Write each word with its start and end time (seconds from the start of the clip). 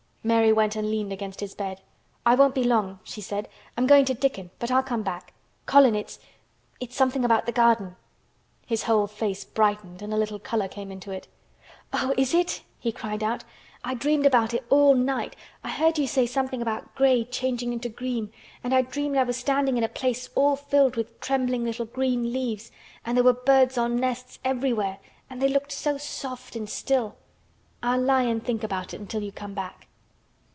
Mary 0.23 0.53
went 0.53 0.75
and 0.75 0.87
leaned 0.91 1.11
against 1.11 1.39
his 1.39 1.55
bed. 1.55 1.81
"I 2.27 2.35
won't 2.35 2.53
be 2.53 2.63
long," 2.63 2.99
she 3.03 3.21
said. 3.21 3.49
"I'm 3.75 3.87
going 3.87 4.05
to 4.05 4.13
Dickon, 4.13 4.51
but 4.59 4.69
I'll 4.69 4.83
come 4.83 5.01
back. 5.01 5.33
Colin, 5.65 5.95
it's—it's 5.95 6.95
something 6.95 7.25
about 7.25 7.47
the 7.47 7.51
garden." 7.51 7.95
His 8.67 8.83
whole 8.83 9.07
face 9.07 9.43
brightened 9.43 10.03
and 10.03 10.13
a 10.13 10.17
little 10.17 10.37
color 10.37 10.67
came 10.67 10.91
into 10.91 11.09
it. 11.09 11.27
"Oh! 11.91 12.13
is 12.19 12.35
it?" 12.35 12.61
he 12.79 12.91
cried 12.91 13.23
out. 13.23 13.43
"I 13.83 13.95
dreamed 13.95 14.27
about 14.27 14.53
it 14.53 14.63
all 14.69 14.93
night. 14.93 15.35
I 15.63 15.69
heard 15.71 15.97
you 15.97 16.05
say 16.05 16.27
something 16.27 16.61
about 16.61 16.93
gray 16.93 17.23
changing 17.23 17.73
into 17.73 17.89
green, 17.89 18.31
and 18.63 18.75
I 18.75 18.83
dreamed 18.83 19.17
I 19.17 19.23
was 19.23 19.37
standing 19.37 19.75
in 19.75 19.83
a 19.83 19.89
place 19.89 20.29
all 20.35 20.55
filled 20.55 20.97
with 20.97 21.19
trembling 21.19 21.63
little 21.65 21.87
green 21.87 22.31
leaves—and 22.31 23.17
there 23.17 23.23
were 23.23 23.33
birds 23.33 23.75
on 23.75 23.95
nests 23.95 24.37
everywhere 24.45 24.99
and 25.31 25.41
they 25.41 25.49
looked 25.49 25.71
so 25.71 25.97
soft 25.97 26.55
and 26.55 26.69
still. 26.69 27.15
I'll 27.81 27.99
lie 28.01 28.21
and 28.21 28.45
think 28.45 28.63
about 28.63 28.93
it 28.93 28.99
until 28.99 29.23
you 29.23 29.31
come 29.31 29.55
back." 29.55 29.87